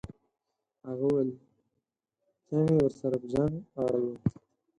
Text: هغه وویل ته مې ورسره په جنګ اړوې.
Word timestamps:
هغه 0.87 1.05
وویل 1.07 1.29
ته 2.47 2.55
مې 2.65 2.75
ورسره 2.81 3.15
په 3.21 3.27
جنګ 3.33 3.53
اړوې. 3.83 4.15